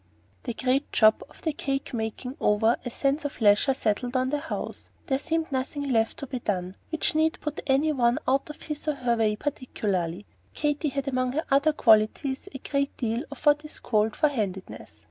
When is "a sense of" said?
2.83-3.39